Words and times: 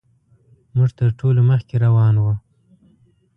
موږ 0.75 0.89
تر 0.99 1.09
ټولو 1.19 1.39
مخکې 1.49 1.75
روان 1.85 2.15
وو. 2.17 2.33